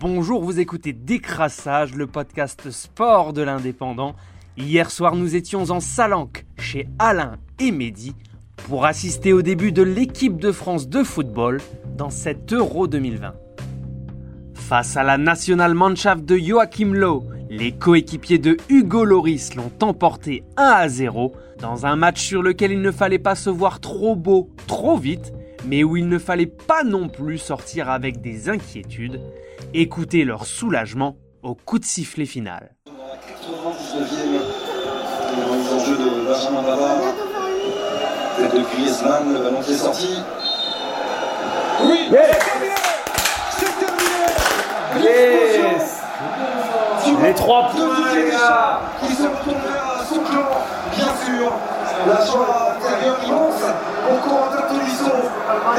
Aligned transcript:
Bonjour, 0.00 0.42
vous 0.42 0.58
écoutez 0.58 0.92
Décrassage, 0.92 1.94
le 1.94 2.08
podcast 2.08 2.70
sport 2.72 3.32
de 3.32 3.42
l'indépendant. 3.42 4.16
Hier 4.56 4.90
soir, 4.90 5.14
nous 5.14 5.36
étions 5.36 5.70
en 5.70 5.78
Salanque, 5.78 6.46
chez 6.58 6.88
Alain 6.98 7.36
et 7.60 7.70
Mehdi, 7.70 8.12
pour 8.66 8.86
assister 8.86 9.32
au 9.32 9.40
début 9.40 9.70
de 9.70 9.82
l'équipe 9.82 10.36
de 10.36 10.50
France 10.50 10.88
de 10.88 11.04
football 11.04 11.60
dans 11.96 12.10
cet 12.10 12.52
Euro 12.52 12.88
2020. 12.88 13.34
Face 14.54 14.96
à 14.96 15.04
la 15.04 15.16
National 15.16 15.74
Mannschaft 15.74 16.24
de 16.24 16.36
Joachim 16.38 16.92
Lowe, 16.92 17.24
les 17.48 17.70
coéquipiers 17.70 18.38
de 18.38 18.56
Hugo 18.68 19.04
Loris 19.04 19.54
l'ont 19.54 19.72
emporté 19.80 20.42
1 20.56 20.62
à 20.62 20.88
0 20.88 21.34
dans 21.60 21.86
un 21.86 21.94
match 21.94 22.20
sur 22.20 22.42
lequel 22.42 22.72
il 22.72 22.82
ne 22.82 22.90
fallait 22.90 23.20
pas 23.20 23.36
se 23.36 23.48
voir 23.48 23.78
trop 23.78 24.16
beau, 24.16 24.50
trop 24.66 24.98
vite, 24.98 25.32
mais 25.66 25.84
où 25.84 25.96
il 25.96 26.08
ne 26.08 26.18
fallait 26.18 26.46
pas 26.46 26.82
non 26.82 27.08
plus 27.08 27.38
sortir 27.38 27.88
avec 27.88 28.20
des 28.20 28.48
inquiétudes. 28.48 29.20
Écoutez 29.76 30.24
leur 30.24 30.46
soulagement 30.46 31.16
au 31.42 31.56
coup 31.56 31.80
de 31.80 31.84
sifflet 31.84 32.26
final. 32.26 32.76
enjeu 35.74 35.96
de 35.96 36.24
Benjamin 36.28 36.62
Bavard. 36.62 36.98
Tête 38.36 38.54
de 38.54 38.60
Griezmann, 38.60 39.34
le 39.34 39.40
ballon 39.40 39.60
qui 39.62 39.72
est 39.72 39.76
sorti. 39.76 40.22
Oui 41.82 42.08
C'est 43.58 43.72
terminé 43.80 45.08
Yes 45.10 46.02
Les 47.20 47.34
trois 47.34 47.68
points, 47.70 48.14
les 48.14 48.30
gars 48.30 48.80
Qui 49.00 49.12
se 49.12 49.22
retourne 49.24 49.60
vers 49.60 50.04
son 50.08 50.20
clan, 50.20 50.50
bien 50.94 51.12
sûr. 51.26 51.52
La 52.06 52.24
joie 52.24 52.76
intérieure 52.76 53.18
immense 53.26 53.64
au 54.08 54.28
Corentin 54.28 54.68
Tolisso. 54.68 55.16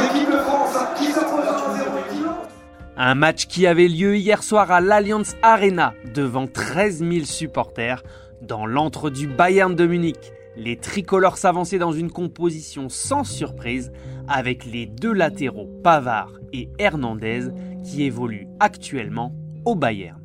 L'équipe 0.01 0.29
de 0.29 0.39
France 0.39 0.75
qui 0.97 1.05
1-0 1.05 2.13
dimanche. 2.13 2.54
Un 2.97 3.13
match 3.13 3.47
qui 3.47 3.67
avait 3.67 3.89
lieu 3.89 4.15
hier 4.15 4.41
soir 4.41 4.71
à 4.71 4.79
l'Allianz 4.79 5.35
Arena 5.41 5.93
devant 6.13 6.47
13 6.47 6.99
000 6.99 7.25
supporters 7.25 8.01
dans 8.41 8.65
l'antre 8.65 9.09
du 9.09 9.27
Bayern 9.27 9.75
de 9.75 9.85
Munich. 9.85 10.31
Les 10.55 10.77
tricolores 10.77 11.37
s'avançaient 11.37 11.77
dans 11.77 11.91
une 11.91 12.09
composition 12.09 12.87
sans 12.87 13.25
surprise 13.25 13.91
avec 14.29 14.63
les 14.63 14.85
deux 14.85 15.11
latéraux 15.11 15.69
Pavard 15.83 16.31
et 16.53 16.69
Hernandez 16.79 17.49
qui 17.83 18.03
évoluent 18.03 18.47
actuellement 18.61 19.35
au 19.65 19.75
Bayern. 19.75 20.21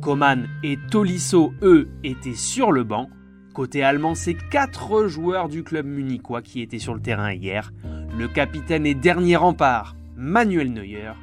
Coman 0.00 0.46
et 0.62 0.78
Tolisso, 0.92 1.52
eux, 1.62 1.88
étaient 2.04 2.36
sur 2.36 2.70
le 2.70 2.84
banc. 2.84 3.08
Côté 3.52 3.82
allemand, 3.82 4.14
c'est 4.14 4.36
quatre 4.48 5.08
joueurs 5.08 5.48
du 5.48 5.64
club 5.64 5.86
munichois 5.86 6.42
qui 6.42 6.60
étaient 6.60 6.78
sur 6.78 6.94
le 6.94 7.00
terrain 7.00 7.32
hier. 7.32 7.72
Le 8.16 8.28
capitaine 8.28 8.86
et 8.86 8.94
dernier 8.94 9.34
rempart, 9.34 9.96
Manuel 10.16 10.72
Neuer, 10.72 11.14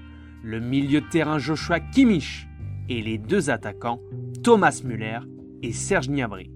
le 0.43 0.59
milieu 0.59 1.01
de 1.01 1.07
terrain 1.07 1.37
Joshua 1.37 1.79
Kimmich 1.79 2.47
et 2.89 3.01
les 3.01 3.17
deux 3.17 3.49
attaquants, 3.49 3.99
Thomas 4.43 4.81
Müller 4.83 5.19
et 5.61 5.71
Serge 5.71 6.09
Gnabry. 6.09 6.49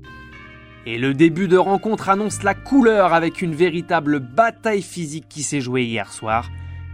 Et 0.88 0.98
le 0.98 1.14
début 1.14 1.48
de 1.48 1.58
rencontre 1.58 2.10
annonce 2.10 2.44
la 2.44 2.54
couleur 2.54 3.14
avec 3.14 3.42
une 3.42 3.56
véritable 3.56 4.20
bataille 4.20 4.82
physique 4.82 5.28
qui 5.30 5.44
s'est 5.44 5.62
jouée 5.62 5.84
hier 5.84 6.12
soir. 6.12 6.50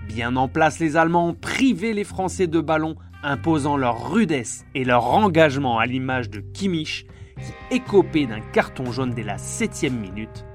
Bien 0.08 0.36
en 0.36 0.48
place, 0.48 0.80
les 0.80 0.98
Allemands 0.98 1.30
ont 1.30 1.34
privé 1.34 1.94
les 1.94 2.04
Français 2.04 2.48
de 2.48 2.60
ballon, 2.60 2.96
imposant 3.24 3.78
leur 3.78 4.12
rudesse 4.12 4.66
et 4.76 4.84
leur 4.84 5.06
engagement 5.14 5.80
à 5.80 5.86
l'image 5.86 6.30
de 6.30 6.40
Kimmich, 6.40 7.06
qui 7.38 7.76
écopait 7.76 8.26
d'un 8.26 8.40
carton 8.40 8.92
jaune 8.92 9.14
dès 9.14 9.24
la 9.24 9.38
7 9.38 9.92
minute. 9.92 10.46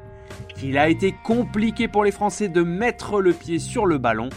Qu'il 0.54 0.78
a 0.78 0.88
été 0.88 1.14
compliqué 1.24 1.88
pour 1.88 2.04
les 2.04 2.12
Français 2.12 2.48
de 2.48 2.62
mettre 2.62 3.20
le 3.20 3.32
pied 3.32 3.58
sur 3.58 3.84
le 3.86 3.98
ballon, 3.98 4.30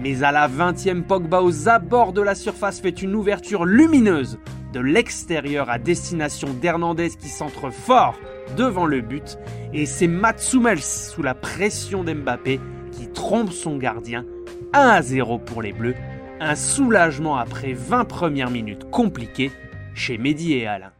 mais 0.00 0.22
à 0.22 0.32
la 0.32 0.48
20e, 0.48 1.02
Pogba 1.02 1.42
aux 1.42 1.68
abords 1.68 2.12
de 2.12 2.22
la 2.22 2.34
surface 2.34 2.80
fait 2.80 3.02
une 3.02 3.14
ouverture 3.14 3.64
lumineuse 3.64 4.38
de 4.72 4.80
l'extérieur 4.80 5.70
à 5.70 5.78
destination 5.78 6.48
d'Hernandez 6.54 7.10
qui 7.10 7.28
centre 7.28 7.70
fort 7.70 8.14
devant 8.56 8.86
le 8.86 9.00
but. 9.00 9.38
Et 9.72 9.86
c'est 9.86 10.06
Mats 10.06 10.34
Hummels 10.52 10.82
sous 10.82 11.22
la 11.22 11.34
pression 11.34 12.04
d'Mbappé 12.04 12.60
qui 12.90 13.08
trompe 13.08 13.52
son 13.52 13.76
gardien 13.76 14.24
1 14.72 14.80
à 14.80 15.02
0 15.02 15.38
pour 15.38 15.62
les 15.62 15.72
Bleus. 15.72 15.94
Un 16.40 16.56
soulagement 16.56 17.36
après 17.36 17.72
20 17.72 18.04
premières 18.04 18.50
minutes 18.50 18.90
compliquées 18.90 19.52
chez 19.94 20.18
Mehdi 20.18 20.54
et 20.54 20.66
Alain. 20.66 20.92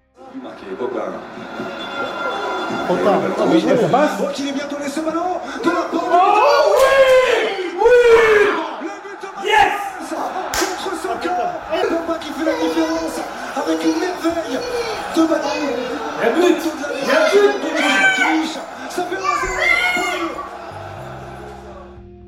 Qu'il 4.34 4.48
est 4.48 4.52
bien 4.52 4.68
donné 4.68 4.88
ce 4.88 5.00
ballon 5.00 5.31
de 15.16 15.26
ballon. 15.26 15.42
Il 16.18 16.24
y 16.24 16.26
a 16.26 16.32
but 16.32 16.62
Il 17.02 17.08
y 17.08 17.10
a 17.10 17.28
but 17.30 17.62
Kimmich, 18.16 18.58
ça 18.90 19.04
fait 19.04 19.16
1-0 19.16 19.18
pour 19.94 20.04
les 20.12 20.18
Bleus. 20.20 20.36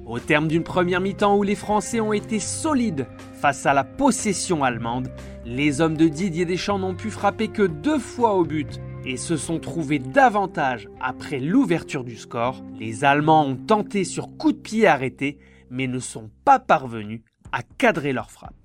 Au 0.06 0.18
terme 0.18 0.48
d'une 0.48 0.64
première 0.64 1.00
mi-temps 1.00 1.36
où 1.36 1.42
les 1.42 1.54
Français 1.54 2.00
ont 2.00 2.12
été 2.12 2.38
solides 2.38 3.06
face 3.40 3.66
à 3.66 3.74
la 3.74 3.84
possession 3.84 4.64
allemande, 4.64 5.10
les 5.44 5.80
hommes 5.80 5.96
de 5.96 6.08
Didier 6.08 6.44
Deschamps 6.44 6.78
n'ont 6.78 6.94
pu 6.94 7.10
frapper 7.10 7.48
que 7.48 7.62
deux 7.62 7.98
fois 7.98 8.34
au 8.34 8.44
but 8.44 8.80
et 9.04 9.16
se 9.16 9.36
sont 9.36 9.58
trouvés 9.58 9.98
davantage 9.98 10.88
après 11.00 11.38
l'ouverture 11.38 12.04
du 12.04 12.16
score. 12.16 12.62
Les 12.78 13.04
Allemands 13.04 13.46
ont 13.46 13.56
tenté 13.56 14.04
sur 14.04 14.36
coup 14.36 14.52
de 14.52 14.58
pied 14.58 14.86
arrêté 14.86 15.38
mais 15.70 15.86
ne 15.86 15.98
sont 15.98 16.30
pas 16.44 16.58
parvenus 16.58 17.20
à 17.52 17.62
cadrer 17.62 18.12
leur 18.12 18.30
frappe. 18.30 18.63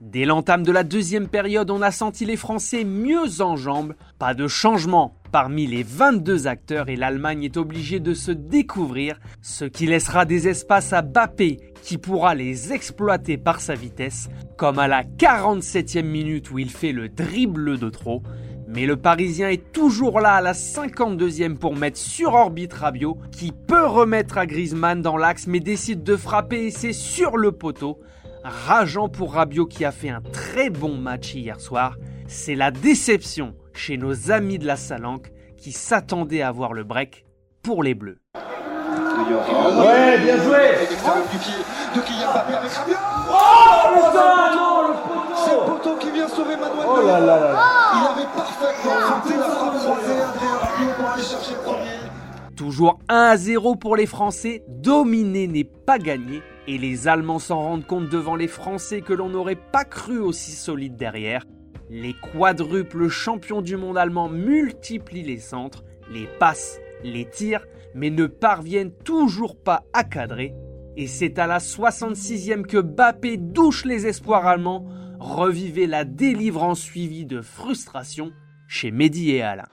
Dès 0.00 0.24
l'entame 0.24 0.64
de 0.64 0.72
la 0.72 0.82
deuxième 0.82 1.28
période, 1.28 1.70
on 1.70 1.80
a 1.80 1.92
senti 1.92 2.24
les 2.24 2.36
Français 2.36 2.82
mieux 2.82 3.40
en 3.40 3.56
jambes. 3.56 3.94
Pas 4.18 4.34
de 4.34 4.48
changement 4.48 5.14
parmi 5.30 5.68
les 5.68 5.84
22 5.84 6.48
acteurs 6.48 6.88
et 6.88 6.96
l'Allemagne 6.96 7.44
est 7.44 7.56
obligée 7.56 8.00
de 8.00 8.12
se 8.12 8.32
découvrir, 8.32 9.20
ce 9.40 9.64
qui 9.64 9.86
laissera 9.86 10.24
des 10.24 10.48
espaces 10.48 10.92
à 10.92 11.02
Bappé 11.02 11.58
qui 11.82 11.98
pourra 11.98 12.34
les 12.34 12.72
exploiter 12.72 13.36
par 13.36 13.60
sa 13.60 13.74
vitesse, 13.74 14.28
comme 14.56 14.80
à 14.80 14.88
la 14.88 15.04
47e 15.04 16.02
minute 16.02 16.50
où 16.50 16.58
il 16.58 16.70
fait 16.70 16.92
le 16.92 17.08
dribble 17.08 17.78
de 17.78 17.88
trop. 17.88 18.22
Mais 18.66 18.86
le 18.86 18.96
Parisien 18.96 19.48
est 19.48 19.72
toujours 19.72 20.20
là 20.20 20.34
à 20.34 20.40
la 20.40 20.54
52e 20.54 21.56
pour 21.56 21.76
mettre 21.76 21.98
sur 21.98 22.34
orbite 22.34 22.72
Rabiot, 22.72 23.18
qui 23.30 23.52
peut 23.52 23.86
remettre 23.86 24.38
à 24.38 24.46
Griezmann 24.46 25.02
dans 25.02 25.16
l'axe 25.16 25.46
mais 25.46 25.60
décide 25.60 26.02
de 26.02 26.16
frapper 26.16 26.66
et 26.66 26.70
c'est 26.72 26.92
sur 26.92 27.36
le 27.36 27.52
poteau. 27.52 28.00
Rageant 28.44 29.08
pour 29.08 29.32
Rabiot 29.32 29.64
qui 29.64 29.86
a 29.86 29.90
fait 29.90 30.10
un 30.10 30.20
très 30.20 30.68
bon 30.68 30.96
match 30.96 31.34
hier 31.34 31.58
soir. 31.60 31.96
C'est 32.26 32.54
la 32.54 32.70
déception 32.70 33.54
chez 33.72 33.96
nos 33.96 34.30
amis 34.30 34.58
de 34.58 34.66
la 34.66 34.76
Salanque 34.76 35.32
qui 35.56 35.72
s'attendaient 35.72 36.42
à 36.42 36.52
voir 36.52 36.74
le 36.74 36.84
break 36.84 37.24
pour 37.62 37.82
les 37.82 37.94
Bleus. 37.94 38.18
Ouais, 38.34 40.18
bien 40.18 40.36
joué 40.42 40.58
Extérieur 40.82 41.24
du 41.32 41.38
pied 41.38 41.54
de 41.96 42.00
Kylian 42.00 42.32
Mbappé 42.32 42.54
avec 42.54 42.70
Rabiot. 42.72 42.96
Oh 43.30 43.94
putain, 43.94 44.56
non, 44.56 44.88
le 44.88 44.94
C'est 45.36 45.54
le 45.54 45.66
poteau 45.66 45.96
qui 45.96 46.10
vient 46.10 46.28
sauver 46.28 46.56
Manuel 46.56 46.86
Oh 46.86 46.96
là 46.96 47.02
Neuer. 47.02 47.26
là 47.26 47.40
là 47.40 47.52
là 47.52 47.62
Il 47.94 48.06
avait 48.12 48.28
parfaitement 48.36 48.92
tenté 49.08 49.38
la 49.38 49.44
frappe 49.44 49.78
croisée 49.78 50.20
Adrien 50.20 50.56
Rabiot 50.60 50.92
pour 50.98 51.08
aller 51.08 51.22
chercher 51.22 51.52
le 51.54 51.60
premier. 51.62 52.54
Toujours 52.56 52.98
1 53.08 53.14
à 53.16 53.36
0 53.38 53.76
pour 53.76 53.96
les 53.96 54.06
Français, 54.06 54.62
dominer 54.68 55.46
n'est 55.48 55.64
pas 55.64 55.98
gagné 55.98 56.42
et 56.66 56.78
les 56.78 57.08
Allemands 57.08 57.38
s'en 57.38 57.60
rendent 57.60 57.86
compte 57.86 58.08
devant 58.08 58.36
les 58.36 58.48
Français 58.48 59.00
que 59.00 59.12
l'on 59.12 59.28
n'aurait 59.28 59.54
pas 59.54 59.84
cru 59.84 60.18
aussi 60.18 60.52
solides 60.52 60.96
derrière. 60.96 61.44
Les 61.90 62.14
quadruples 62.14 63.08
champions 63.08 63.62
du 63.62 63.76
monde 63.76 63.98
allemand 63.98 64.28
multiplient 64.28 65.22
les 65.22 65.38
centres, 65.38 65.84
les 66.10 66.26
passes, 66.38 66.80
les 67.02 67.28
tirs, 67.28 67.66
mais 67.94 68.10
ne 68.10 68.26
parviennent 68.26 68.92
toujours 68.92 69.56
pas 69.56 69.84
à 69.92 70.04
cadrer. 70.04 70.54
Et 70.96 71.06
c'est 71.06 71.38
à 71.38 71.46
la 71.46 71.58
66e 71.58 72.62
que 72.62 72.78
Bappé 72.78 73.36
douche 73.36 73.84
les 73.84 74.06
espoirs 74.06 74.46
allemands, 74.46 74.86
revivez 75.18 75.86
la 75.86 76.04
délivrance 76.04 76.80
suivie 76.80 77.26
de 77.26 77.40
frustration 77.40 78.32
chez 78.68 78.90
Mehdi 78.90 79.32
et 79.32 79.42
Alain. 79.42 79.68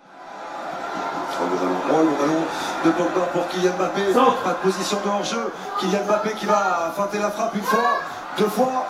Oh, 1.42 1.48
le 1.50 1.58
ballon, 1.58 1.80
oh, 1.90 2.04
le 2.04 2.14
ballon 2.22 2.42
de 2.86 2.92
Pogba 2.92 3.26
pour 3.34 3.48
Kylian 3.50 3.74
Mbappé. 3.78 4.14
Centre. 4.14 4.44
Pas 4.44 4.54
de 4.54 4.58
position 4.58 4.98
de 5.04 5.10
hors-jeu. 5.10 5.52
Kylian 5.80 6.06
Mbappé 6.06 6.32
qui 6.34 6.46
va 6.46 6.94
feinter 6.96 7.20
la 7.20 7.32
frappe 7.32 7.56
une 7.56 7.62
fois, 7.62 8.00
deux 8.38 8.48
fois. 8.48 8.86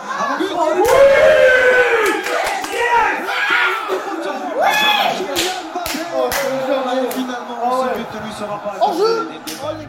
Sera 8.38 8.57
pas 8.63 8.71
accordé. 8.71 9.04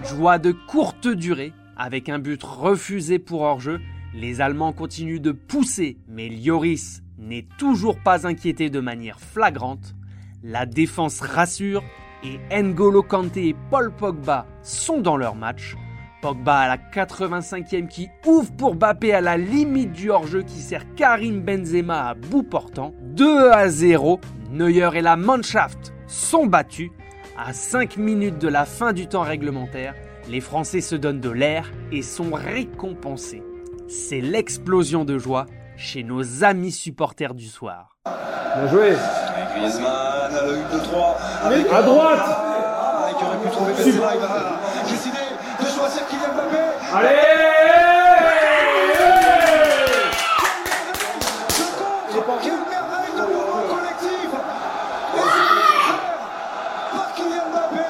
Joie 0.05 0.39
de 0.39 0.53
courte 0.53 1.09
durée, 1.09 1.55
avec 1.79 2.11
un 2.11 2.19
but 2.19 2.43
refusé 2.43 3.19
pour 3.19 3.41
hors-jeu, 3.43 3.81
les 4.15 4.43
Allemands 4.43 4.75
continuent 4.75 5.21
de 5.23 5.33
pousser, 5.33 5.97
mais 6.07 6.29
Lloris 6.29 7.03
n'est 7.19 7.47
toujours 7.57 7.99
pas 7.99 8.27
inquiété 8.27 8.69
de 8.69 8.81
manière 8.81 9.21
flagrante. 9.21 9.95
La 10.43 10.67
défense 10.67 11.21
rassure 11.21 11.83
et 12.25 12.63
N'Golo 12.63 13.03
Kanté 13.03 13.49
et 13.49 13.57
Paul 13.71 13.93
Pogba 13.93 14.47
sont 14.63 15.01
dans 15.01 15.17
leur 15.17 15.35
match. 15.35 15.77
Pogba 16.21 16.59
à 16.61 16.69
la 16.69 16.77
85e 16.77 17.89
qui 17.89 18.09
ouvre 18.27 18.53
pour 18.53 18.75
Bappé 18.77 19.13
à 19.13 19.21
la 19.21 19.37
limite 19.37 19.93
du 19.93 20.11
hors-jeu 20.11 20.43
qui 20.43 20.61
sert 20.61 20.95
Karim 20.95 21.41
Benzema 21.41 22.09
à 22.11 22.15
bout 22.15 22.45
portant. 22.45 22.95
2 23.01 23.51
à 23.51 23.69
0, 23.69 24.21
Neuer 24.53 24.91
et 24.95 25.01
la 25.01 25.17
Mannschaft 25.17 25.93
sont 26.07 26.47
battus. 26.47 26.91
À 27.37 27.53
5 27.53 27.97
minutes 27.97 28.39
de 28.39 28.49
la 28.49 28.65
fin 28.65 28.93
du 28.93 29.09
temps 29.09 29.23
réglementaire, 29.23 29.95
les 30.29 30.41
Français 30.41 30.81
se 30.81 30.95
donnent 30.95 31.21
de 31.21 31.31
l'air 31.31 31.73
et 31.91 32.03
sont 32.03 32.31
récompensés. 32.33 33.43
C'est 33.89 34.21
l'explosion 34.21 35.05
de 35.05 35.19
joie 35.19 35.47
chez 35.77 36.03
nos 36.03 36.45
amis 36.45 36.73
supporters 36.73 37.35
du 37.35 37.47
soir. 37.47 37.97
Bien 38.05 38.69
joué. 38.69 38.97
Griezmann, 39.57 40.33
le 40.33 40.55
1 40.75 40.79
2 40.79 40.83
3 40.83 41.19
À 41.73 41.83
droite 41.83 42.21
Ah, 42.25 43.09
qui 43.19 43.25
aurait 43.25 43.37
pu 43.39 43.49
trouver 43.51 43.73
Benzema, 43.73 44.15
il 44.15 44.21
va 44.21 44.29
décider 44.89 45.17
de 45.61 45.67
choisir 45.67 46.07
Kylian 46.09 46.33
Mbappé. 46.35 46.59
Allez 46.95 47.17
Quelle 52.43 52.53
merveille 52.53 53.13
de 53.17 53.23
mouvement 53.23 53.63
collectif 53.75 54.31
Et 55.15 55.21
c'est 55.21 56.97
par 56.97 57.15
Kylian 57.15 57.47
Mbappé 57.51 57.87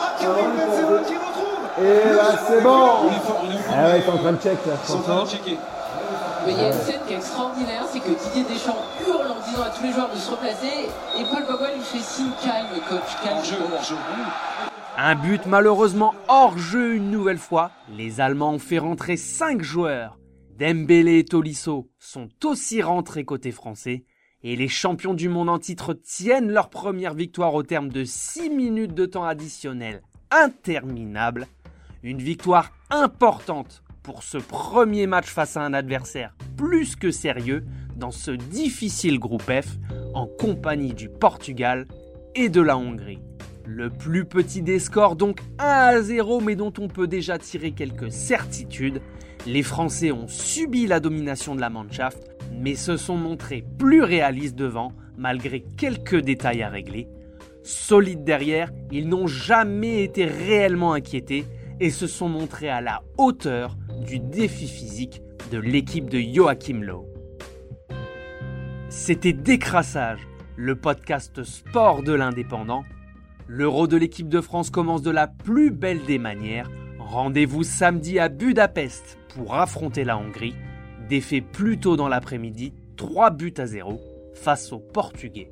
à 0.00 0.20
Karim 0.20 0.50
Benzema 0.56 0.98
qui 1.06 1.14
retrouve 1.14 1.62
Et 1.78 2.14
là, 2.14 2.38
c'est 2.46 2.60
bon 2.62 2.80
On 3.04 3.08
est 3.08 3.26
fort, 3.26 3.40
on 3.42 3.50
est 3.50 3.58
fort. 3.58 3.74
Ah 3.76 3.84
ouais, 3.88 3.98
il 3.98 4.04
est 4.04 4.12
en 4.12 4.18
train 4.18 4.32
de 4.32 4.40
check 4.42 4.58
là, 4.66 4.72
Ils 4.82 4.88
sont 4.90 4.98
en 4.98 5.02
train 5.02 5.24
de 5.24 5.28
checker. 5.28 5.58
Mais 6.46 6.52
il 6.52 6.58
y 6.58 6.64
a 6.64 6.66
une 6.68 6.72
scène 6.72 7.00
qui 7.06 7.12
est 7.12 7.16
extraordinaire, 7.16 7.84
c'est 7.86 8.00
que 8.00 8.10
Didier 8.10 8.44
Deschamps 8.44 8.82
hurle 9.06 9.30
en 9.30 9.40
disant 9.48 9.62
à 9.62 9.70
tous 9.70 9.82
les 9.84 9.92
joueurs 9.92 10.12
de 10.12 10.18
se 10.18 10.30
replacer 10.30 10.88
et 11.18 11.24
Paul 11.30 11.44
Pogba 11.46 11.72
lui 11.74 11.82
fait 11.82 12.00
signe 12.00 12.32
calme, 12.42 12.66
coach, 12.88 13.16
calme. 13.22 13.44
Jeu, 13.44 13.56
jeu. 13.88 13.96
Un 14.98 15.14
but 15.14 15.46
malheureusement 15.46 16.14
hors 16.28 16.58
jeu 16.58 16.94
une 16.94 17.10
nouvelle 17.10 17.38
fois. 17.38 17.70
Les 17.96 18.20
Allemands 18.20 18.54
ont 18.54 18.58
fait 18.58 18.78
rentrer 18.78 19.16
5 19.16 19.62
joueurs. 19.62 20.18
Dembélé 20.58 21.18
et 21.20 21.24
Tolisso 21.24 21.90
sont 21.98 22.28
aussi 22.44 22.82
rentrés 22.82 23.24
côté 23.24 23.52
français. 23.52 24.04
Et 24.42 24.56
les 24.56 24.68
champions 24.68 25.14
du 25.14 25.28
monde 25.28 25.48
en 25.48 25.60
titre 25.60 25.94
tiennent 25.94 26.50
leur 26.50 26.68
première 26.68 27.14
victoire 27.14 27.54
au 27.54 27.62
terme 27.62 27.88
de 27.88 28.04
6 28.04 28.50
minutes 28.50 28.94
de 28.94 29.06
temps 29.06 29.24
additionnel 29.24 30.02
interminable. 30.32 31.46
Une 32.02 32.18
victoire 32.18 32.72
importante 32.90 33.82
pour 34.02 34.22
ce 34.22 34.38
premier 34.38 35.06
match 35.06 35.26
face 35.26 35.56
à 35.56 35.62
un 35.62 35.74
adversaire 35.74 36.34
plus 36.56 36.96
que 36.96 37.10
sérieux 37.10 37.64
dans 37.96 38.10
ce 38.10 38.30
difficile 38.30 39.18
groupe 39.18 39.50
F 39.50 39.78
en 40.14 40.26
compagnie 40.26 40.94
du 40.94 41.08
Portugal 41.08 41.86
et 42.34 42.48
de 42.48 42.60
la 42.60 42.76
Hongrie. 42.76 43.20
Le 43.64 43.90
plus 43.90 44.24
petit 44.24 44.62
des 44.62 44.78
scores 44.78 45.16
donc 45.16 45.40
1 45.58 45.64
à 45.64 46.02
0 46.02 46.40
mais 46.40 46.56
dont 46.56 46.72
on 46.78 46.88
peut 46.88 47.06
déjà 47.06 47.38
tirer 47.38 47.72
quelques 47.72 48.10
certitudes. 48.10 49.00
Les 49.46 49.62
Français 49.62 50.12
ont 50.12 50.28
subi 50.28 50.86
la 50.86 51.00
domination 51.00 51.54
de 51.54 51.60
la 51.60 51.70
Mannschaft 51.70 52.30
mais 52.52 52.74
se 52.74 52.96
sont 52.96 53.16
montrés 53.16 53.64
plus 53.78 54.02
réalistes 54.02 54.56
devant 54.56 54.92
malgré 55.16 55.62
quelques 55.76 56.20
détails 56.20 56.62
à 56.62 56.68
régler. 56.68 57.08
Solides 57.62 58.24
derrière, 58.24 58.72
ils 58.90 59.08
n'ont 59.08 59.28
jamais 59.28 60.02
été 60.02 60.24
réellement 60.24 60.94
inquiétés 60.94 61.44
et 61.78 61.90
se 61.90 62.06
sont 62.06 62.28
montrés 62.28 62.68
à 62.68 62.80
la 62.80 63.02
hauteur 63.18 63.76
du 64.02 64.18
défi 64.18 64.66
physique 64.66 65.22
de 65.50 65.58
l'équipe 65.58 66.10
de 66.10 66.18
Joachim 66.18 66.80
Lowe. 66.82 67.06
C'était 68.88 69.32
Décrassage, 69.32 70.20
le 70.56 70.76
podcast 70.76 71.44
sport 71.44 72.02
de 72.02 72.12
l'indépendant. 72.12 72.84
L'Euro 73.48 73.86
de 73.86 73.96
l'équipe 73.96 74.28
de 74.28 74.40
France 74.40 74.70
commence 74.70 75.02
de 75.02 75.10
la 75.10 75.26
plus 75.26 75.70
belle 75.70 76.04
des 76.04 76.18
manières. 76.18 76.70
Rendez-vous 76.98 77.62
samedi 77.62 78.18
à 78.18 78.28
Budapest 78.28 79.18
pour 79.34 79.54
affronter 79.54 80.04
la 80.04 80.18
Hongrie. 80.18 80.54
Défait 81.08 81.40
plus 81.40 81.78
tôt 81.78 81.96
dans 81.96 82.08
l'après-midi, 82.08 82.74
3 82.96 83.30
buts 83.30 83.54
à 83.56 83.66
0 83.66 84.00
face 84.34 84.72
aux 84.72 84.80
Portugais. 84.80 85.50